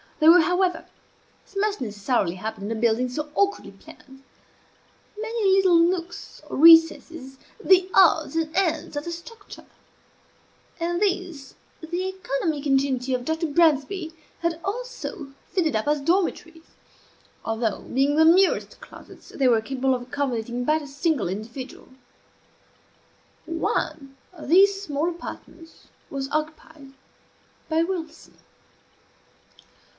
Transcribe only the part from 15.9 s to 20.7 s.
dormitories; although, being the merest closets, they were capable of accommodating